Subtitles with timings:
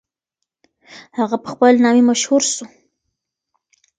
[1.19, 2.65] هغه په خپل نامې مشهور سو.